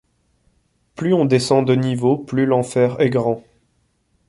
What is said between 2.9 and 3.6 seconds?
est grand.